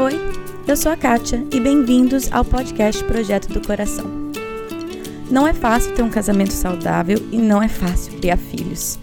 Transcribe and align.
Oi, 0.00 0.14
eu 0.68 0.76
sou 0.76 0.92
a 0.92 0.96
Kátia 0.96 1.44
e 1.52 1.58
bem-vindos 1.58 2.30
ao 2.30 2.44
podcast 2.44 3.02
Projeto 3.02 3.48
do 3.48 3.60
Coração. 3.60 4.06
Não 5.28 5.44
é 5.44 5.52
fácil 5.52 5.92
ter 5.92 6.04
um 6.04 6.08
casamento 6.08 6.52
saudável 6.52 7.18
e 7.32 7.36
não 7.36 7.60
é 7.60 7.66
fácil 7.66 8.12
criar 8.12 8.36
filhos. 8.36 8.96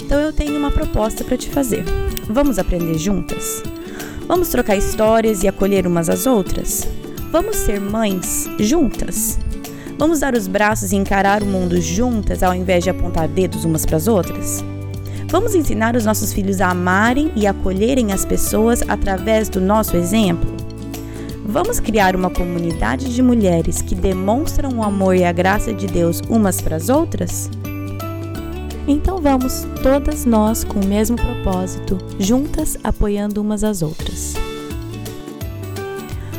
Então 0.00 0.20
eu 0.20 0.32
tenho 0.32 0.56
uma 0.56 0.70
proposta 0.70 1.24
para 1.24 1.36
te 1.36 1.50
fazer. 1.50 1.84
Vamos 2.30 2.60
aprender 2.60 2.96
juntas? 2.96 3.60
Vamos 4.28 4.48
trocar 4.48 4.76
histórias 4.76 5.42
e 5.42 5.48
acolher 5.48 5.84
umas 5.84 6.08
às 6.08 6.28
outras? 6.28 6.86
Vamos 7.32 7.56
ser 7.56 7.80
mães 7.80 8.48
juntas? 8.60 9.40
Vamos 9.98 10.20
dar 10.20 10.34
os 10.34 10.46
braços 10.46 10.92
e 10.92 10.96
encarar 10.96 11.42
o 11.42 11.46
mundo 11.46 11.80
juntas 11.80 12.44
ao 12.44 12.54
invés 12.54 12.84
de 12.84 12.90
apontar 12.90 13.26
dedos 13.26 13.64
umas 13.64 13.84
para 13.84 13.96
as 13.96 14.06
outras? 14.06 14.64
Vamos 15.28 15.56
ensinar 15.56 15.96
os 15.96 16.04
nossos 16.04 16.32
filhos 16.32 16.60
a 16.60 16.70
amarem 16.70 17.32
e 17.34 17.48
acolherem 17.48 18.12
as 18.12 18.24
pessoas 18.24 18.82
através 18.86 19.48
do 19.48 19.60
nosso 19.60 19.96
exemplo? 19.96 20.48
Vamos 21.44 21.80
criar 21.80 22.14
uma 22.14 22.30
comunidade 22.30 23.12
de 23.12 23.22
mulheres 23.22 23.82
que 23.82 23.94
demonstram 23.94 24.78
o 24.78 24.82
amor 24.84 25.16
e 25.16 25.24
a 25.24 25.32
graça 25.32 25.74
de 25.74 25.88
Deus 25.88 26.20
umas 26.28 26.60
para 26.60 26.76
as 26.76 26.88
outras? 26.88 27.50
Então 28.86 29.20
vamos, 29.20 29.66
todas 29.82 30.24
nós 30.24 30.62
com 30.62 30.78
o 30.78 30.86
mesmo 30.86 31.16
propósito, 31.16 31.98
juntas 32.20 32.78
apoiando 32.84 33.40
umas 33.40 33.64
às 33.64 33.82
outras. 33.82 34.34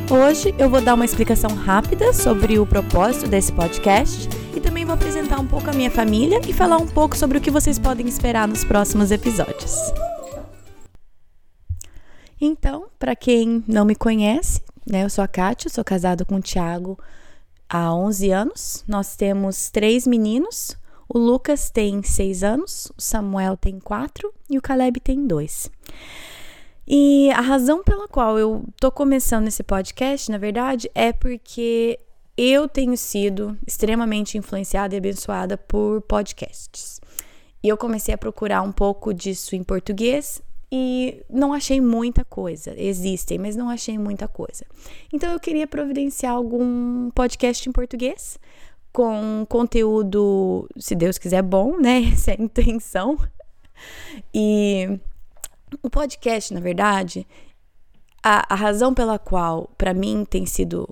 Hoje 0.09 0.55
eu 0.57 0.69
vou 0.69 0.79
dar 0.79 0.93
uma 0.93 1.03
explicação 1.03 1.53
rápida 1.53 2.13
sobre 2.13 2.57
o 2.57 2.65
propósito 2.65 3.29
desse 3.29 3.51
podcast 3.51 4.29
e 4.57 4.59
também 4.59 4.83
vou 4.83 4.95
apresentar 4.95 5.39
um 5.39 5.45
pouco 5.45 5.69
a 5.69 5.73
minha 5.73 5.91
família 5.91 6.41
e 6.47 6.51
falar 6.51 6.77
um 6.77 6.87
pouco 6.87 7.15
sobre 7.15 7.37
o 7.37 7.41
que 7.41 7.51
vocês 7.51 7.77
podem 7.77 8.07
esperar 8.07 8.47
nos 8.47 8.63
próximos 8.63 9.11
episódios. 9.11 9.75
Então, 12.41 12.87
para 12.97 13.15
quem 13.15 13.63
não 13.67 13.85
me 13.85 13.93
conhece, 13.95 14.63
né, 14.83 15.03
eu 15.03 15.11
sou 15.11 15.23
a 15.23 15.27
Kátia, 15.27 15.69
sou 15.69 15.83
casada 15.83 16.25
com 16.25 16.37
o 16.37 16.41
Thiago 16.41 16.97
há 17.69 17.93
11 17.93 18.31
anos. 18.31 18.83
Nós 18.87 19.15
temos 19.15 19.69
três 19.69 20.07
meninos. 20.07 20.75
O 21.07 21.19
Lucas 21.19 21.69
tem 21.69 22.01
6 22.01 22.43
anos, 22.43 22.91
o 22.97 23.01
Samuel 23.01 23.55
tem 23.57 23.79
4 23.79 24.33
e 24.49 24.57
o 24.57 24.61
Caleb 24.61 24.99
tem 24.99 25.27
2. 25.27 25.69
E 26.87 27.29
a 27.31 27.41
razão 27.41 27.83
pela 27.83 28.07
qual 28.07 28.39
eu 28.39 28.65
tô 28.81 28.91
começando 28.91 29.47
esse 29.47 29.61
podcast, 29.61 30.31
na 30.31 30.39
verdade, 30.39 30.89
é 30.95 31.13
porque 31.13 31.99
eu 32.37 32.67
tenho 32.69 32.95
sido 32.95 33.57
extremamente 33.65 34.37
influenciada 34.37 34.93
e 34.93 34.97
abençoada 34.97 35.57
por 35.57 36.01
podcasts. 36.01 37.01
E 37.63 37.67
eu 37.67 37.75
comecei 37.75 38.13
a 38.13 38.17
procurar 38.17 38.61
um 38.61 38.71
pouco 38.71 39.13
disso 39.13 39.55
em 39.55 39.63
português 39.63 40.41
e 40.71 41.23
não 41.29 41.53
achei 41.53 41.81
muita 41.81 42.23
coisa. 42.23 42.73
Existem, 42.77 43.39
mas 43.39 43.55
não 43.55 43.69
achei 43.69 43.97
muita 43.97 44.27
coisa. 44.27 44.65
Então 45.11 45.31
eu 45.31 45.39
queria 45.39 45.65
providenciar 45.65 46.33
algum 46.33 47.09
podcast 47.11 47.67
em 47.67 47.71
português 47.71 48.37
com 48.93 49.45
conteúdo, 49.47 50.67
se 50.77 50.95
Deus 50.95 51.17
quiser, 51.17 51.41
bom, 51.41 51.77
né? 51.79 52.03
Essa 52.13 52.31
é 52.31 52.37
a 52.39 52.43
intenção. 52.43 53.17
E 54.33 54.99
o 55.81 55.89
podcast, 55.89 56.53
na 56.53 56.59
verdade, 56.59 57.27
a, 58.23 58.53
a 58.53 58.55
razão 58.55 58.93
pela 58.93 59.19
qual 59.19 59.69
para 59.77 59.93
mim 59.93 60.25
tem 60.27 60.45
sido 60.45 60.87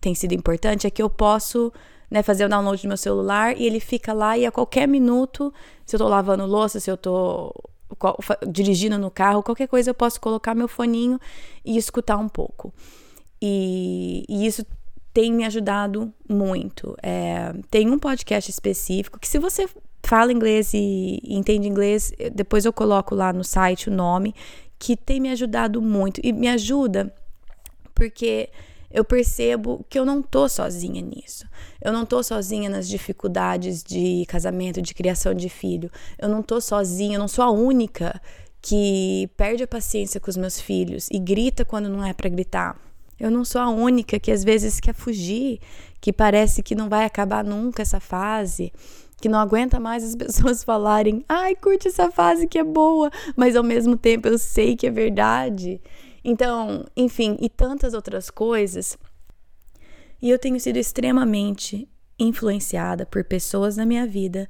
tem 0.00 0.14
sido 0.14 0.32
importante 0.32 0.86
é 0.86 0.90
que 0.90 1.02
eu 1.02 1.10
posso 1.10 1.72
né, 2.10 2.22
fazer 2.22 2.44
o 2.44 2.48
download 2.48 2.82
do 2.82 2.88
meu 2.88 2.96
celular 2.96 3.56
e 3.56 3.66
ele 3.66 3.78
fica 3.78 4.12
lá 4.12 4.36
e 4.36 4.44
a 4.44 4.50
qualquer 4.50 4.88
minuto, 4.88 5.52
se 5.84 5.94
eu 5.94 6.00
tô 6.00 6.08
lavando 6.08 6.44
louça, 6.46 6.80
se 6.80 6.90
eu 6.90 6.96
tô 6.96 7.54
dirigindo 8.48 8.98
no 8.98 9.10
carro, 9.10 9.42
qualquer 9.42 9.68
coisa 9.68 9.90
eu 9.90 9.94
posso 9.94 10.20
colocar 10.20 10.54
meu 10.54 10.68
foninho 10.68 11.20
e 11.64 11.76
escutar 11.76 12.16
um 12.16 12.28
pouco. 12.28 12.72
E, 13.42 14.24
e 14.28 14.46
isso 14.46 14.64
tem 15.12 15.32
me 15.32 15.44
ajudado 15.44 16.12
muito. 16.28 16.96
É, 17.02 17.52
tem 17.70 17.90
um 17.90 17.98
podcast 17.98 18.50
específico 18.50 19.18
que, 19.18 19.28
se 19.28 19.38
você 19.38 19.68
fala 20.02 20.32
inglês 20.32 20.72
e, 20.72 21.20
e 21.22 21.34
entende 21.34 21.68
inglês, 21.68 22.12
depois 22.32 22.64
eu 22.64 22.72
coloco 22.72 23.14
lá 23.14 23.32
no 23.32 23.44
site 23.44 23.88
o 23.88 23.92
nome, 23.92 24.34
que 24.78 24.96
tem 24.96 25.20
me 25.20 25.30
ajudado 25.30 25.82
muito. 25.82 26.20
E 26.22 26.32
me 26.32 26.48
ajuda 26.48 27.12
porque 27.94 28.48
eu 28.90 29.04
percebo 29.04 29.84
que 29.88 29.98
eu 29.98 30.04
não 30.04 30.20
tô 30.20 30.48
sozinha 30.48 31.00
nisso. 31.00 31.46
Eu 31.80 31.92
não 31.92 32.04
tô 32.04 32.22
sozinha 32.22 32.68
nas 32.68 32.88
dificuldades 32.88 33.82
de 33.82 34.24
casamento, 34.26 34.82
de 34.82 34.92
criação 34.94 35.32
de 35.32 35.48
filho. 35.48 35.90
Eu 36.18 36.28
não 36.28 36.42
tô 36.42 36.60
sozinha, 36.60 37.16
eu 37.16 37.20
não 37.20 37.28
sou 37.28 37.44
a 37.44 37.50
única 37.50 38.20
que 38.60 39.30
perde 39.36 39.62
a 39.62 39.68
paciência 39.68 40.20
com 40.20 40.28
os 40.28 40.36
meus 40.36 40.60
filhos 40.60 41.08
e 41.10 41.18
grita 41.18 41.64
quando 41.64 41.88
não 41.88 42.04
é 42.04 42.12
para 42.12 42.28
gritar. 42.28 42.76
Eu 43.18 43.30
não 43.30 43.44
sou 43.44 43.60
a 43.60 43.68
única 43.68 44.18
que 44.18 44.32
às 44.32 44.42
vezes 44.42 44.80
quer 44.80 44.94
fugir, 44.94 45.60
que 46.00 46.12
parece 46.12 46.62
que 46.62 46.74
não 46.74 46.88
vai 46.88 47.04
acabar 47.04 47.44
nunca 47.44 47.82
essa 47.82 48.00
fase, 48.00 48.72
que 49.20 49.28
não 49.28 49.38
aguenta 49.38 49.78
mais 49.78 50.02
as 50.02 50.16
pessoas 50.16 50.64
falarem: 50.64 51.24
"Ai, 51.28 51.54
curte 51.54 51.88
essa 51.88 52.10
fase 52.10 52.46
que 52.46 52.58
é 52.58 52.64
boa", 52.64 53.10
mas 53.36 53.56
ao 53.56 53.62
mesmo 53.62 53.96
tempo 53.96 54.26
eu 54.26 54.38
sei 54.38 54.74
que 54.74 54.86
é 54.86 54.90
verdade. 54.90 55.80
Então, 56.24 56.84
enfim, 56.96 57.36
e 57.40 57.48
tantas 57.48 57.94
outras 57.94 58.30
coisas. 58.30 58.96
E 60.20 60.28
eu 60.30 60.38
tenho 60.38 60.60
sido 60.60 60.76
extremamente 60.76 61.88
influenciada 62.18 63.06
por 63.06 63.24
pessoas 63.24 63.76
na 63.76 63.86
minha 63.86 64.06
vida 64.06 64.48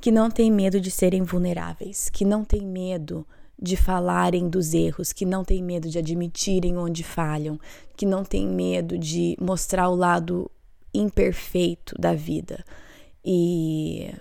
que 0.00 0.10
não 0.10 0.30
têm 0.30 0.50
medo 0.50 0.80
de 0.80 0.90
serem 0.90 1.22
vulneráveis, 1.22 2.08
que 2.10 2.24
não 2.24 2.44
têm 2.44 2.66
medo 2.66 3.26
de 3.60 3.76
falarem 3.76 4.48
dos 4.48 4.72
erros, 4.72 5.12
que 5.12 5.24
não 5.24 5.44
têm 5.44 5.62
medo 5.62 5.88
de 5.88 5.98
admitirem 5.98 6.76
onde 6.76 7.02
falham, 7.02 7.58
que 7.96 8.06
não 8.06 8.24
têm 8.24 8.46
medo 8.46 8.96
de 8.96 9.36
mostrar 9.40 9.88
o 9.88 9.96
lado 9.96 10.48
imperfeito 10.94 11.94
da 11.98 12.14
vida. 12.14 12.64
E, 13.24 14.14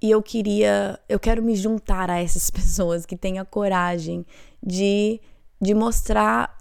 e 0.00 0.10
eu 0.10 0.22
queria, 0.22 0.98
eu 1.08 1.18
quero 1.18 1.42
me 1.42 1.56
juntar 1.56 2.10
a 2.10 2.20
essas 2.20 2.48
pessoas 2.50 3.06
que 3.06 3.16
têm 3.16 3.38
a 3.38 3.44
coragem 3.44 4.26
de 4.62 5.18
de 5.62 5.74
mostrar 5.74 6.58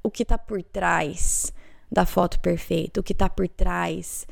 o 0.00 0.08
que 0.08 0.22
está 0.22 0.38
por 0.38 0.62
trás 0.62 1.52
da 1.90 2.06
foto 2.06 2.38
perfeita, 2.38 3.00
o 3.00 3.02
que 3.02 3.12
está 3.12 3.28
por 3.28 3.48
trás 3.48 4.24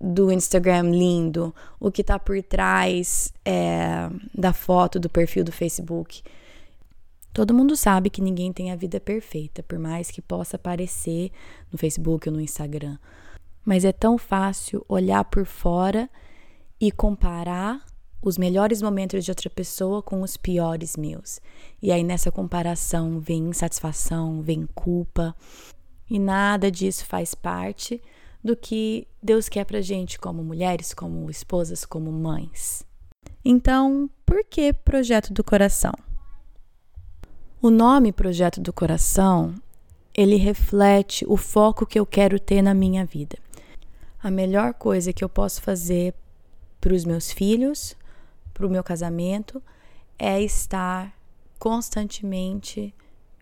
do 0.00 0.32
Instagram 0.32 0.90
lindo, 0.90 1.54
o 1.78 1.90
que 1.90 2.00
está 2.00 2.18
por 2.18 2.42
trás 2.42 3.30
é, 3.44 4.08
da 4.34 4.54
foto 4.54 4.98
do 4.98 5.10
perfil 5.10 5.44
do 5.44 5.52
Facebook. 5.52 6.22
Todo 7.34 7.52
mundo 7.52 7.76
sabe 7.76 8.08
que 8.08 8.22
ninguém 8.22 8.54
tem 8.54 8.72
a 8.72 8.76
vida 8.76 8.98
perfeita, 8.98 9.62
por 9.62 9.78
mais 9.78 10.10
que 10.10 10.22
possa 10.22 10.56
aparecer 10.56 11.30
no 11.70 11.76
Facebook 11.76 12.26
ou 12.26 12.34
no 12.34 12.40
Instagram. 12.40 12.96
Mas 13.62 13.84
é 13.84 13.92
tão 13.92 14.16
fácil 14.16 14.82
olhar 14.88 15.24
por 15.24 15.44
fora 15.44 16.08
e 16.80 16.90
comparar 16.90 17.84
os 18.22 18.36
melhores 18.36 18.82
momentos 18.82 19.24
de 19.24 19.30
outra 19.30 19.48
pessoa 19.48 20.02
com 20.02 20.22
os 20.22 20.36
piores 20.36 20.96
meus. 20.96 21.40
E 21.80 21.90
aí 21.90 22.02
nessa 22.02 22.30
comparação 22.30 23.18
vem 23.20 23.48
insatisfação, 23.48 24.42
vem 24.42 24.68
culpa, 24.74 25.34
e 26.08 26.18
nada 26.18 26.70
disso 26.70 27.06
faz 27.06 27.34
parte 27.34 28.02
do 28.42 28.56
que 28.56 29.06
Deus 29.22 29.48
quer 29.48 29.64
pra 29.64 29.80
gente 29.80 30.18
como 30.18 30.42
mulheres, 30.42 30.92
como 30.92 31.30
esposas, 31.30 31.84
como 31.84 32.10
mães. 32.10 32.84
Então, 33.44 34.10
por 34.26 34.44
que 34.44 34.72
Projeto 34.72 35.32
do 35.32 35.44
Coração? 35.44 35.92
O 37.62 37.70
nome 37.70 38.12
Projeto 38.12 38.60
do 38.60 38.72
Coração, 38.72 39.54
ele 40.14 40.36
reflete 40.36 41.24
o 41.28 41.36
foco 41.36 41.86
que 41.86 41.98
eu 41.98 42.06
quero 42.06 42.40
ter 42.40 42.62
na 42.62 42.74
minha 42.74 43.04
vida. 43.04 43.38
A 44.22 44.30
melhor 44.30 44.74
coisa 44.74 45.12
que 45.12 45.22
eu 45.22 45.28
posso 45.28 45.62
fazer 45.62 46.14
para 46.80 46.94
os 46.94 47.04
meus 47.04 47.30
filhos, 47.30 47.94
para 48.60 48.66
o 48.66 48.70
meu 48.70 48.84
casamento 48.84 49.62
é 50.18 50.38
estar 50.42 51.18
constantemente 51.58 52.94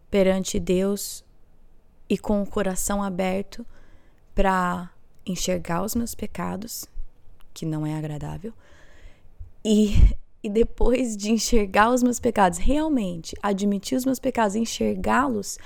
perante 0.09 0.61
Deus 0.61 1.25
e 2.09 2.17
com 2.17 2.41
o 2.41 2.47
coração 2.47 3.03
aberto 3.03 3.67
para 4.33 4.89
enxergar 5.27 5.83
os 5.83 5.97
meus 5.97 6.15
pecados, 6.15 6.87
que 7.53 7.67
não 7.67 7.85
é 7.85 7.99
agradável, 7.99 8.53
e, 9.65 10.17
e 10.41 10.49
depois 10.49 11.17
de 11.17 11.33
enxergar 11.33 11.91
os 11.91 12.01
meus 12.01 12.21
pecados, 12.21 12.61
realmente 12.61 13.35
admitir 13.43 13.99
os 13.99 14.05
meus 14.05 14.21
pecados, 14.21 14.55
enxergá-los, 14.55 15.59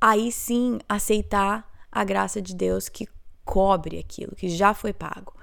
aí 0.00 0.32
sim 0.32 0.80
aceitar 0.88 1.72
a 1.90 2.02
graça 2.02 2.42
de 2.42 2.52
Deus 2.52 2.88
que 2.88 3.06
cobre 3.44 3.96
aquilo 4.00 4.34
que 4.34 4.48
já 4.48 4.74
foi 4.74 4.92
pago. 4.92 5.37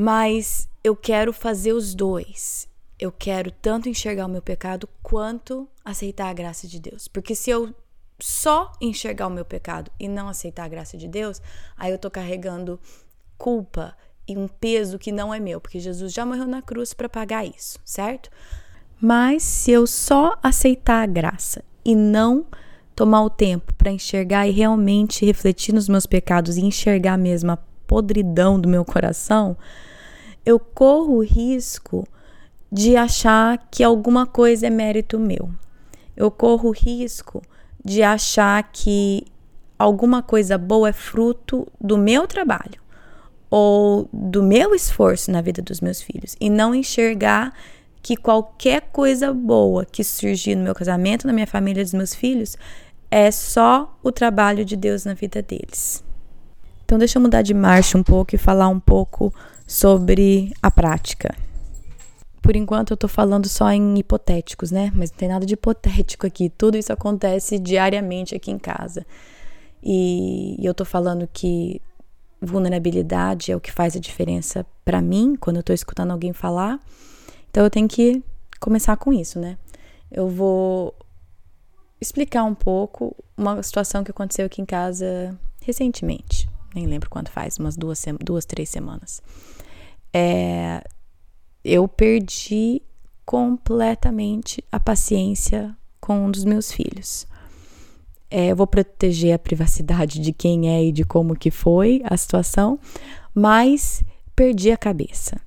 Mas 0.00 0.66
eu 0.82 0.96
quero 0.96 1.30
fazer 1.30 1.74
os 1.74 1.94
dois. 1.94 2.66
Eu 2.98 3.12
quero 3.12 3.50
tanto 3.50 3.86
enxergar 3.86 4.24
o 4.24 4.30
meu 4.30 4.40
pecado 4.40 4.88
quanto 5.02 5.68
aceitar 5.84 6.30
a 6.30 6.32
graça 6.32 6.66
de 6.66 6.80
Deus. 6.80 7.06
Porque 7.06 7.34
se 7.34 7.50
eu 7.50 7.74
só 8.18 8.72
enxergar 8.80 9.26
o 9.26 9.30
meu 9.30 9.44
pecado 9.44 9.90
e 10.00 10.08
não 10.08 10.26
aceitar 10.26 10.64
a 10.64 10.68
graça 10.68 10.96
de 10.96 11.06
Deus, 11.06 11.42
aí 11.76 11.92
eu 11.92 11.98
tô 11.98 12.10
carregando 12.10 12.80
culpa 13.36 13.94
e 14.26 14.38
um 14.38 14.48
peso 14.48 14.98
que 14.98 15.12
não 15.12 15.34
é 15.34 15.38
meu, 15.38 15.60
porque 15.60 15.78
Jesus 15.78 16.14
já 16.14 16.24
morreu 16.24 16.46
na 16.46 16.62
cruz 16.62 16.94
para 16.94 17.06
pagar 17.06 17.44
isso, 17.44 17.78
certo? 17.84 18.30
Mas 18.98 19.42
se 19.42 19.70
eu 19.70 19.86
só 19.86 20.34
aceitar 20.42 21.02
a 21.02 21.06
graça 21.06 21.62
e 21.84 21.94
não 21.94 22.46
tomar 22.96 23.22
o 23.22 23.28
tempo 23.28 23.74
para 23.74 23.90
enxergar 23.90 24.48
e 24.48 24.50
realmente 24.50 25.26
refletir 25.26 25.74
nos 25.74 25.90
meus 25.90 26.06
pecados 26.06 26.56
e 26.56 26.64
enxergar 26.64 27.18
mesmo 27.18 27.52
a 27.52 27.58
podridão 27.86 28.58
do 28.58 28.66
meu 28.66 28.82
coração, 28.82 29.58
eu 30.50 30.58
corro 30.58 31.16
o 31.16 31.24
risco 31.24 32.06
de 32.70 32.96
achar 32.96 33.68
que 33.70 33.82
alguma 33.82 34.26
coisa 34.26 34.66
é 34.66 34.70
mérito 34.70 35.18
meu. 35.18 35.50
Eu 36.16 36.30
corro 36.30 36.68
o 36.68 36.72
risco 36.72 37.40
de 37.84 38.02
achar 38.02 38.62
que 38.72 39.24
alguma 39.78 40.22
coisa 40.22 40.58
boa 40.58 40.88
é 40.88 40.92
fruto 40.92 41.66
do 41.80 41.96
meu 41.96 42.26
trabalho 42.26 42.80
ou 43.48 44.08
do 44.12 44.42
meu 44.42 44.74
esforço 44.74 45.30
na 45.30 45.40
vida 45.40 45.62
dos 45.62 45.80
meus 45.80 46.02
filhos 46.02 46.36
e 46.40 46.50
não 46.50 46.74
enxergar 46.74 47.54
que 48.02 48.16
qualquer 48.16 48.82
coisa 48.92 49.32
boa 49.32 49.84
que 49.84 50.02
surgir 50.02 50.54
no 50.54 50.64
meu 50.64 50.74
casamento, 50.74 51.26
na 51.26 51.32
minha 51.32 51.46
família, 51.46 51.82
dos 51.82 51.94
meus 51.94 52.14
filhos, 52.14 52.56
é 53.10 53.30
só 53.30 53.96
o 54.02 54.10
trabalho 54.10 54.64
de 54.64 54.76
Deus 54.76 55.04
na 55.04 55.14
vida 55.14 55.42
deles. 55.42 56.02
Então, 56.84 56.98
deixa 56.98 57.18
eu 57.18 57.22
mudar 57.22 57.42
de 57.42 57.54
marcha 57.54 57.96
um 57.96 58.02
pouco 58.02 58.34
e 58.34 58.38
falar 58.38 58.68
um 58.68 58.80
pouco 58.80 59.32
sobre 59.70 60.52
a 60.60 60.68
prática. 60.68 61.32
Por 62.42 62.56
enquanto, 62.56 62.90
eu 62.90 62.96
tô 62.96 63.06
falando 63.06 63.48
só 63.48 63.70
em 63.70 63.96
hipotéticos, 63.96 64.72
né? 64.72 64.90
Mas 64.92 65.12
não 65.12 65.16
tem 65.16 65.28
nada 65.28 65.46
de 65.46 65.54
hipotético 65.54 66.26
aqui. 66.26 66.50
Tudo 66.50 66.76
isso 66.76 66.92
acontece 66.92 67.56
diariamente 67.56 68.34
aqui 68.34 68.50
em 68.50 68.58
casa. 68.58 69.06
E, 69.80 70.56
eu 70.60 70.74
tô 70.74 70.84
falando 70.84 71.28
que 71.32 71.80
vulnerabilidade 72.42 73.52
é 73.52 73.56
o 73.56 73.60
que 73.60 73.70
faz 73.70 73.94
a 73.94 74.00
diferença 74.00 74.66
para 74.84 75.00
mim 75.00 75.36
quando 75.36 75.58
eu 75.58 75.62
tô 75.62 75.72
escutando 75.72 76.10
alguém 76.10 76.32
falar. 76.32 76.80
Então 77.48 77.62
eu 77.62 77.70
tenho 77.70 77.86
que 77.86 78.20
começar 78.58 78.96
com 78.96 79.12
isso, 79.12 79.38
né? 79.38 79.56
Eu 80.10 80.28
vou 80.28 80.92
explicar 82.00 82.42
um 82.42 82.56
pouco 82.56 83.14
uma 83.36 83.62
situação 83.62 84.02
que 84.02 84.10
aconteceu 84.10 84.46
aqui 84.46 84.60
em 84.60 84.66
casa 84.66 85.38
recentemente. 85.62 86.48
Nem 86.74 86.86
lembro 86.86 87.08
quanto 87.08 87.30
faz, 87.30 87.56
umas 87.56 87.76
duas, 87.76 88.04
duas 88.20 88.44
três 88.44 88.68
semanas. 88.68 89.22
É, 90.12 90.82
eu 91.64 91.86
perdi 91.86 92.82
completamente 93.24 94.64
a 94.72 94.80
paciência 94.80 95.76
com 96.00 96.26
um 96.26 96.30
dos 96.30 96.44
meus 96.44 96.72
filhos. 96.72 97.26
É, 98.30 98.48
eu 98.48 98.56
vou 98.56 98.66
proteger 98.66 99.34
a 99.34 99.38
privacidade 99.38 100.20
de 100.20 100.32
quem 100.32 100.68
é 100.68 100.84
e 100.84 100.92
de 100.92 101.04
como 101.04 101.36
que 101.36 101.50
foi 101.50 102.00
a 102.04 102.16
situação, 102.16 102.78
mas 103.34 104.02
perdi 104.34 104.70
a 104.70 104.76
cabeça. 104.76 105.40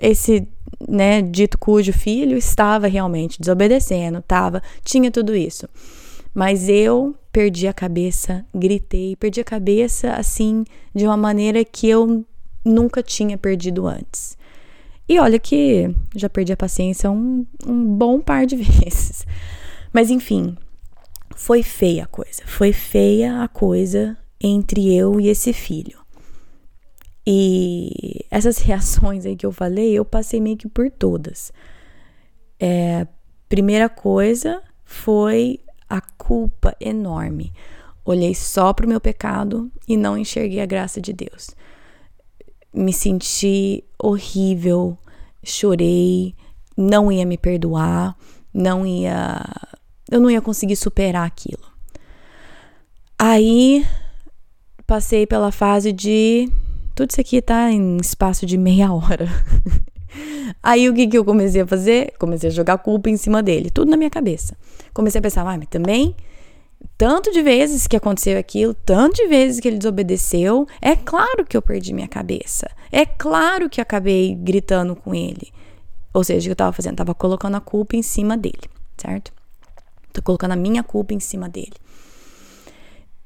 Esse 0.00 0.48
né, 0.88 1.22
dito 1.22 1.58
cujo 1.58 1.92
filho 1.92 2.36
estava 2.36 2.86
realmente 2.86 3.40
desobedecendo, 3.40 4.22
tava, 4.22 4.62
tinha 4.84 5.10
tudo 5.10 5.34
isso. 5.34 5.68
Mas 6.34 6.68
eu 6.68 7.16
perdi 7.32 7.66
a 7.66 7.72
cabeça, 7.72 8.44
gritei, 8.54 9.16
perdi 9.16 9.40
a 9.40 9.44
cabeça 9.44 10.12
assim 10.12 10.64
de 10.94 11.04
uma 11.04 11.16
maneira 11.16 11.64
que 11.64 11.88
eu 11.88 12.24
nunca 12.68 13.02
tinha 13.02 13.36
perdido 13.38 13.86
antes. 13.86 14.36
E 15.08 15.18
olha 15.18 15.38
que 15.38 15.94
já 16.14 16.28
perdi 16.28 16.52
a 16.52 16.56
paciência 16.56 17.10
um, 17.10 17.46
um 17.66 17.96
bom 17.96 18.20
par 18.20 18.44
de 18.44 18.56
vezes. 18.60 19.26
Mas 19.92 20.10
enfim, 20.10 20.56
foi 21.34 21.62
feia 21.62 22.04
a 22.04 22.06
coisa. 22.06 22.42
Foi 22.46 22.72
feia 22.72 23.42
a 23.42 23.48
coisa 23.48 24.16
entre 24.40 24.94
eu 24.94 25.20
e 25.20 25.28
esse 25.28 25.52
filho. 25.52 25.98
E 27.26 28.24
essas 28.30 28.58
reações 28.64 29.24
aí 29.24 29.34
que 29.34 29.46
eu 29.46 29.52
falei, 29.52 29.92
eu 29.94 30.04
passei 30.04 30.40
meio 30.40 30.56
que 30.56 30.68
por 30.68 30.90
todas. 30.90 31.52
É, 32.60 33.06
primeira 33.48 33.88
coisa 33.88 34.62
foi 34.84 35.60
a 35.88 36.00
culpa 36.00 36.76
enorme. 36.80 37.52
Olhei 38.04 38.34
só 38.34 38.72
para 38.72 38.86
o 38.86 38.88
meu 38.88 39.00
pecado 39.00 39.70
e 39.86 39.96
não 39.96 40.18
enxerguei 40.18 40.60
a 40.60 40.66
graça 40.66 41.00
de 41.00 41.12
Deus. 41.12 41.50
Me 42.72 42.92
senti 42.92 43.84
horrível, 43.98 44.96
chorei, 45.42 46.34
não 46.76 47.10
ia 47.10 47.24
me 47.24 47.36
perdoar, 47.36 48.16
não 48.52 48.86
ia 48.86 49.42
eu 50.10 50.20
não 50.20 50.30
ia 50.30 50.40
conseguir 50.40 50.76
superar 50.76 51.26
aquilo. 51.26 51.62
Aí 53.18 53.84
passei 54.86 55.26
pela 55.26 55.52
fase 55.52 55.92
de 55.92 56.50
tudo 56.94 57.10
isso 57.10 57.20
aqui 57.20 57.42
tá 57.42 57.70
em 57.70 57.96
espaço 57.98 58.46
de 58.46 58.56
meia 58.56 58.92
hora. 58.92 59.28
Aí 60.62 60.88
o 60.88 60.94
que, 60.94 61.06
que 61.06 61.18
eu 61.18 61.24
comecei 61.24 61.60
a 61.60 61.66
fazer? 61.66 62.12
Comecei 62.18 62.48
a 62.48 62.52
jogar 62.52 62.78
culpa 62.78 63.10
em 63.10 63.16
cima 63.16 63.42
dele, 63.42 63.70
tudo 63.70 63.90
na 63.90 63.96
minha 63.96 64.10
cabeça. 64.10 64.56
Comecei 64.92 65.18
a 65.18 65.22
pensar, 65.22 65.46
ah, 65.46 65.56
mas 65.56 65.68
também, 65.68 66.16
tanto 66.96 67.30
de 67.32 67.42
vezes 67.42 67.86
que 67.86 67.96
aconteceu 67.96 68.38
aquilo, 68.38 68.74
tanto 68.74 69.16
de 69.16 69.28
vezes 69.28 69.60
que 69.60 69.68
ele 69.68 69.78
desobedeceu, 69.78 70.66
é 70.80 70.96
claro 70.96 71.44
que 71.46 71.56
eu 71.56 71.62
perdi 71.62 71.92
minha 71.92 72.08
cabeça. 72.08 72.68
É 72.90 73.06
claro 73.06 73.68
que 73.70 73.80
acabei 73.80 74.34
gritando 74.34 74.96
com 74.96 75.14
ele. 75.14 75.52
Ou 76.12 76.24
seja, 76.24 76.40
o 76.40 76.48
que 76.48 76.52
eu 76.52 76.56
tava 76.56 76.72
fazendo? 76.72 76.96
Tava 76.96 77.14
colocando 77.14 77.56
a 77.56 77.60
culpa 77.60 77.94
em 77.94 78.02
cima 78.02 78.36
dele, 78.36 78.68
certo? 78.96 79.32
Tô 80.12 80.22
colocando 80.22 80.52
a 80.52 80.56
minha 80.56 80.82
culpa 80.82 81.14
em 81.14 81.20
cima 81.20 81.48
dele. 81.48 81.74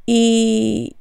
E, 0.07 0.95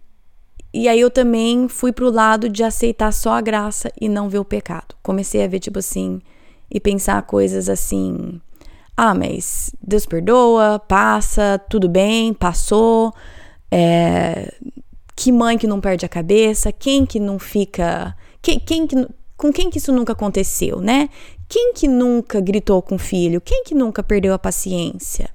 e 0.73 0.87
aí 0.87 0.99
eu 0.99 1.09
também 1.09 1.67
fui 1.67 1.91
pro 1.91 2.09
lado 2.09 2.47
de 2.47 2.63
aceitar 2.63 3.11
só 3.11 3.33
a 3.33 3.41
graça 3.41 3.91
e 3.99 4.07
não 4.07 4.29
ver 4.29 4.39
o 4.39 4.45
pecado. 4.45 4.95
Comecei 5.03 5.43
a 5.43 5.47
ver, 5.47 5.59
tipo 5.59 5.79
assim, 5.79 6.21
e 6.69 6.79
pensar 6.79 7.21
coisas 7.23 7.67
assim. 7.67 8.39
Ah, 8.95 9.13
mas 9.13 9.71
Deus 9.81 10.05
perdoa, 10.05 10.79
passa, 10.79 11.59
tudo 11.69 11.89
bem, 11.89 12.33
passou. 12.33 13.13
É, 13.71 14.53
que 15.15 15.31
mãe 15.31 15.57
que 15.57 15.67
não 15.67 15.79
perde 15.81 16.05
a 16.05 16.09
cabeça? 16.09 16.71
Quem 16.71 17.05
que 17.05 17.19
não 17.19 17.39
fica. 17.39 18.15
Quem, 18.41 18.59
quem 18.59 18.87
que, 18.87 19.07
com 19.37 19.51
quem 19.51 19.69
que 19.69 19.77
isso 19.77 19.91
nunca 19.91 20.13
aconteceu, 20.13 20.81
né? 20.81 21.09
Quem 21.47 21.73
que 21.73 21.87
nunca 21.87 22.39
gritou 22.39 22.81
com 22.81 22.95
o 22.95 22.99
filho? 22.99 23.41
Quem 23.41 23.63
que 23.63 23.73
nunca 23.75 24.01
perdeu 24.01 24.33
a 24.33 24.39
paciência? 24.39 25.29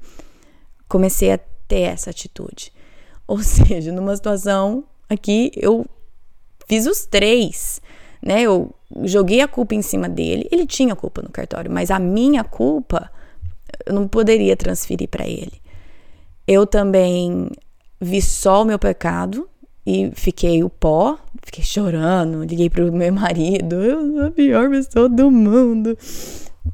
comecei 0.89 1.33
a 1.33 1.39
ter 1.69 1.81
essa 1.81 2.11
atitude. 2.11 2.73
Ou 3.27 3.41
seja, 3.41 3.93
numa 3.93 4.15
situação 4.15 4.85
aqui, 5.09 5.51
eu 5.57 5.85
fiz 6.69 6.87
os 6.87 7.07
três, 7.07 7.81
né? 8.23 8.43
Eu 8.43 8.73
joguei 9.03 9.41
a 9.41 9.49
culpa 9.49 9.75
em 9.75 9.83
cima 9.83 10.09
dele. 10.09 10.49
Ele 10.51 10.67
tinha 10.67 10.95
culpa 10.95 11.23
no 11.23 11.31
cartório, 11.31 11.71
mas 11.71 11.91
a 11.91 11.99
minha 11.99 12.45
culpa 12.45 13.11
eu 13.87 13.95
não 13.95 14.09
poderia 14.09 14.57
transferir 14.57 15.09
para 15.09 15.27
ele. 15.27 15.53
Eu 16.47 16.67
também 16.67 17.49
vi 18.01 18.21
só 18.21 18.63
o 18.63 18.65
meu 18.65 18.79
pecado 18.79 19.49
e 19.87 20.11
fiquei 20.15 20.63
o 20.65 20.69
pó, 20.69 21.19
fiquei 21.43 21.65
chorando, 21.65 22.45
liguei 22.45 22.69
pro 22.69 22.93
meu 22.93 23.13
marido, 23.13 23.77
eu 23.77 24.13
sou 24.13 24.27
a 24.27 24.31
pior 24.31 24.69
pessoa 24.69 25.09
do 25.09 25.31
mundo. 25.31 25.97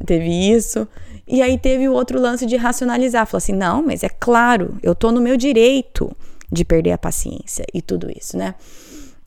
Teve 0.07 0.31
isso. 0.50 0.88
E 1.26 1.40
aí 1.42 1.59
teve 1.59 1.88
o 1.88 1.92
outro 1.92 2.21
lance 2.21 2.47
de 2.47 2.57
racionalizar, 2.57 3.26
falou 3.26 3.38
assim: 3.38 3.52
"Não, 3.52 3.83
mas 3.85 4.02
é 4.02 4.09
claro, 4.09 4.76
eu 4.83 4.95
tô 4.95 5.12
no 5.12 5.21
meu 5.21 5.37
direito 5.37 6.11
de 6.50 6.64
perder 6.64 6.92
a 6.92 6.99
paciência 6.99 7.64
e 7.73 7.81
tudo 7.81 8.11
isso, 8.11 8.37
né?" 8.37 8.54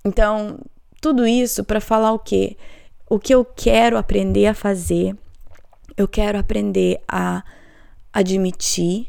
Então, 0.04 0.60
tudo 1.01 1.25
isso 1.25 1.63
para 1.63 1.80
falar 1.80 2.12
o 2.12 2.20
quê? 2.20 2.58
O 3.10 3.20
que 3.20 3.34
eu 3.34 3.46
quero 3.46 3.98
aprender 3.98 4.48
a 4.48 4.54
fazer, 4.54 5.15
eu 5.96 6.08
quero 6.08 6.38
aprender 6.39 7.00
a 7.08 7.44
admitir 8.16 9.08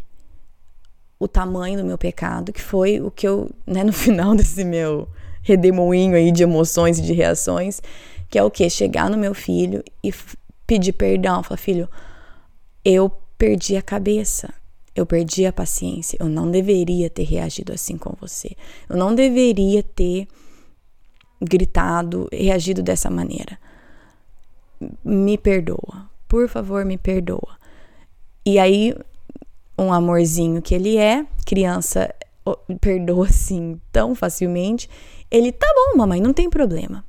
o 1.17 1.29
tamanho 1.29 1.79
do 1.79 1.85
meu 1.85 1.97
pecado, 1.97 2.53
que 2.53 2.61
foi 2.61 3.01
o 3.01 3.09
que 3.09 3.27
eu, 3.27 3.49
né, 3.65 3.85
no 3.85 3.93
final 3.95 4.35
desse 4.35 4.65
meu 4.65 5.09
redemoinho 5.43 6.17
aí 6.17 6.33
de 6.33 6.43
emoções 6.43 6.99
e 6.99 7.03
de 7.03 7.13
reações, 7.13 7.81
que 8.29 8.37
é 8.37 8.43
o 8.43 8.51
que? 8.51 8.69
Chegar 8.69 9.09
no 9.09 9.17
meu 9.17 9.33
filho 9.33 9.85
e 10.03 10.13
pedir 10.67 10.93
perdão, 10.93 11.41
falar, 11.45 11.57
filho, 11.57 11.89
eu 12.85 13.09
perdi 13.39 13.77
a 13.77 13.83
cabeça. 13.83 14.53
Eu 14.93 15.07
perdi 15.07 15.47
a 15.47 15.53
paciência. 15.53 16.17
Eu 16.19 16.27
não 16.27 16.51
deveria 16.51 17.09
ter 17.09 17.23
reagido 17.23 17.73
assim 17.73 17.97
com 17.97 18.15
você. 18.19 18.57
Eu 18.89 18.97
não 18.97 19.15
deveria 19.15 19.83
ter 19.83 20.27
gritado, 21.41 22.29
reagido 22.33 22.83
dessa 22.83 23.11
maneira. 23.11 23.59
Me 25.05 25.37
perdoa. 25.37 26.11
Por 26.27 26.49
favor, 26.49 26.85
me 26.85 26.97
perdoa. 26.97 27.57
E 28.47 28.61
aí, 28.61 28.95
um 29.77 29.93
amorzinho 29.93 30.63
que 30.63 30.73
ele 30.73 30.97
é, 30.97 31.27
criança 31.45 32.15
perdoa 32.81 33.27
assim 33.29 33.81
tão 33.91 34.15
facilmente. 34.15 34.89
Ele, 35.29 35.51
tá 35.51 35.67
bom, 35.75 35.99
mamãe, 35.99 36.21
não 36.21 36.33
tem 36.33 36.49
problema. 36.49 37.05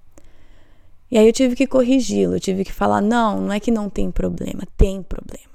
E 1.11 1.17
aí 1.17 1.27
eu 1.27 1.31
tive 1.31 1.55
que 1.55 1.67
corrigi-lo, 1.67 2.35
eu 2.35 2.39
tive 2.39 2.65
que 2.65 2.73
falar: 2.73 3.01
não, 3.01 3.39
não 3.39 3.53
é 3.53 3.59
que 3.59 3.69
não 3.69 3.87
tem 3.87 4.09
problema, 4.09 4.63
tem 4.75 5.03
problema. 5.03 5.45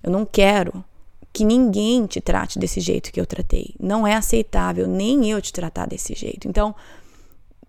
Eu 0.00 0.12
não 0.12 0.24
quero 0.24 0.84
que 1.32 1.44
ninguém 1.44 2.06
te 2.06 2.20
trate 2.20 2.58
desse 2.58 2.80
jeito 2.80 3.10
que 3.10 3.20
eu 3.20 3.26
tratei. 3.26 3.74
Não 3.80 4.06
é 4.06 4.14
aceitável 4.14 4.86
nem 4.86 5.28
eu 5.28 5.42
te 5.42 5.52
tratar 5.52 5.86
desse 5.86 6.14
jeito. 6.14 6.46
Então, 6.46 6.74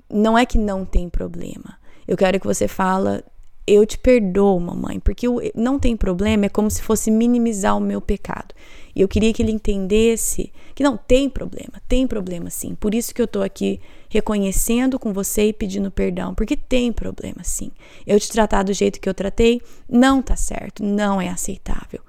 não 0.10 0.38
é 0.38 0.46
que 0.46 0.58
não 0.58 0.86
tem 0.86 1.10
problema. 1.10 1.78
Eu 2.08 2.18
quero 2.18 2.40
que 2.40 2.46
você 2.46 2.68
fala, 2.68 3.24
eu 3.66 3.86
te 3.86 3.98
perdoo, 3.98 4.60
mamãe, 4.60 5.00
porque 5.00 5.28
o 5.28 5.40
não 5.56 5.80
tem 5.80 5.96
problema 5.96 6.46
é 6.46 6.50
como 6.50 6.70
se 6.70 6.82
fosse 6.82 7.10
minimizar 7.10 7.78
o 7.78 7.82
meu 7.82 8.02
pecado. 8.02 8.54
E 8.96 9.02
eu 9.02 9.08
queria 9.08 9.34
que 9.34 9.42
ele 9.42 9.52
entendesse 9.52 10.52
que 10.76 10.84
não 10.84 10.98
tem 10.98 11.30
problema, 11.30 11.82
tem 11.88 12.06
problema 12.06 12.50
sim. 12.50 12.76
Por 12.76 12.94
isso 12.94 13.14
que 13.14 13.22
eu 13.22 13.28
tô 13.28 13.42
aqui 13.42 13.80
reconhecendo 14.10 15.00
com 15.00 15.14
você 15.14 15.48
e 15.48 15.54
pedindo 15.54 15.90
perdão, 15.90 16.36
porque 16.36 16.56
tem 16.56 16.92
problema 16.92 17.44
sim. 17.44 17.72
Eu 18.06 18.20
te 18.20 18.30
tratar 18.30 18.64
do 18.64 18.74
jeito 18.74 19.00
que 19.00 19.10
eu 19.10 19.14
tratei 19.14 19.62
não 19.90 20.22
tá 20.22 20.36
certo, 20.36 20.84
não 20.84 21.20
é 21.20 21.30
aceitável. 21.30 22.02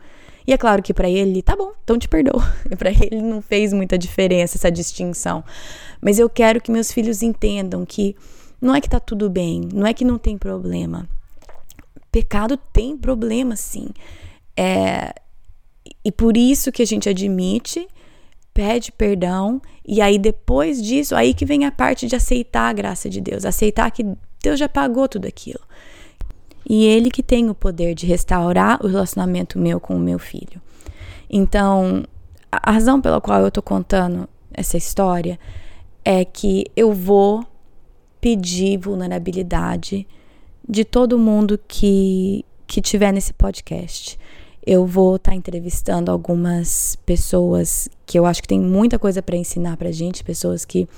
E 0.46 0.52
é 0.52 0.58
claro 0.58 0.82
que 0.82 0.92
para 0.92 1.08
ele, 1.08 1.40
tá 1.40 1.56
bom, 1.56 1.73
então 1.82 1.99
te 1.99 2.08
perdoo. 2.08 2.42
para 2.76 2.90
ele 2.90 3.23
não 3.23 3.40
fez 3.40 3.73
muita 3.73 3.96
diferença 3.96 4.58
essa 4.58 4.70
distinção. 4.70 5.42
Mas 6.02 6.18
eu 6.18 6.28
quero 6.28 6.61
que 6.61 6.70
meus 6.70 6.92
filhos 6.92 7.23
entendam 7.23 7.87
que 7.87 8.14
não 8.61 8.75
é 8.75 8.80
que 8.80 8.90
tá 8.90 9.00
tudo 9.00 9.30
bem, 9.30 9.68
não 9.73 9.87
é 9.87 9.94
que 9.94 10.04
não 10.04 10.18
tem 10.18 10.37
problema. 10.37 11.08
Pecado 12.14 12.56
tem 12.56 12.97
problema, 12.97 13.56
sim. 13.56 13.88
É, 14.56 15.12
e 16.04 16.12
por 16.12 16.37
isso 16.37 16.71
que 16.71 16.80
a 16.80 16.87
gente 16.87 17.09
admite, 17.09 17.88
pede 18.54 18.92
perdão, 18.92 19.61
e 19.85 20.00
aí 20.00 20.16
depois 20.16 20.80
disso, 20.80 21.16
aí 21.16 21.35
que 21.35 21.44
vem 21.44 21.64
a 21.64 21.73
parte 21.73 22.06
de 22.06 22.14
aceitar 22.14 22.68
a 22.68 22.73
graça 22.73 23.11
de 23.11 23.21
Deus, 23.21 23.44
aceitar 23.44 23.90
que 23.90 24.06
Deus 24.40 24.61
já 24.61 24.68
pagou 24.68 25.09
tudo 25.09 25.26
aquilo. 25.26 25.59
E 26.64 26.85
ele 26.85 27.11
que 27.11 27.21
tem 27.21 27.50
o 27.50 27.54
poder 27.54 27.97
de 27.97 28.06
restaurar 28.06 28.80
o 28.80 28.87
relacionamento 28.87 29.59
meu 29.59 29.80
com 29.80 29.97
o 29.97 29.99
meu 30.00 30.21
filho. 30.21 30.62
Então, 31.28 32.04
a 32.49 32.71
razão 32.71 33.00
pela 33.00 33.21
qual 33.21 33.40
eu 33.40 33.50
tô 33.50 33.61
contando 33.61 34.28
essa 34.52 34.76
história 34.76 35.37
é 36.04 36.25
que 36.25 36.66
eu 36.76 36.92
vou 36.92 37.44
pedir 38.21 38.78
vulnerabilidade 38.78 40.06
de 40.68 40.85
todo 40.85 41.18
mundo 41.18 41.59
que 41.68 42.44
que 42.66 42.80
tiver 42.80 43.12
nesse 43.12 43.33
podcast. 43.33 44.18
Eu 44.66 44.87
vou 44.87 45.16
estar 45.16 45.33
tá 45.33 45.37
entrevistando 45.37 46.11
algumas 46.11 46.97
pessoas 47.04 47.88
que 48.06 48.18
eu 48.18 48.25
acho 48.25 48.42
que 48.42 48.49
tem 48.49 48.61
muita 48.61 48.99
coisa 48.99 49.23
para 49.23 49.37
ensinar 49.37 49.76
pra 49.76 49.92
gente, 49.92 50.25
pessoas 50.25 50.64
que 50.64 50.88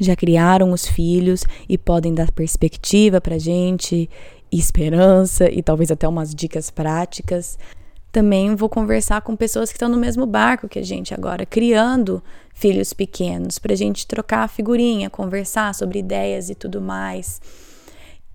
já 0.00 0.16
criaram 0.16 0.72
os 0.72 0.86
filhos 0.86 1.44
e 1.68 1.76
podem 1.76 2.14
dar 2.14 2.30
perspectiva 2.32 3.20
pra 3.20 3.36
gente, 3.36 4.08
esperança 4.50 5.50
e 5.50 5.62
talvez 5.62 5.90
até 5.90 6.08
umas 6.08 6.34
dicas 6.34 6.70
práticas. 6.70 7.58
Também 8.10 8.56
vou 8.56 8.70
conversar 8.70 9.20
com 9.20 9.36
pessoas 9.36 9.68
que 9.68 9.76
estão 9.76 9.88
no 9.88 9.98
mesmo 9.98 10.24
barco 10.24 10.68
que 10.68 10.78
a 10.78 10.84
gente 10.84 11.12
agora, 11.12 11.44
criando 11.44 12.22
filhos 12.54 12.94
pequenos, 12.94 13.58
para 13.58 13.74
a 13.74 13.76
gente 13.76 14.06
trocar 14.06 14.48
figurinha, 14.48 15.10
conversar 15.10 15.74
sobre 15.74 15.98
ideias 15.98 16.48
e 16.48 16.54
tudo 16.54 16.80
mais. 16.80 17.40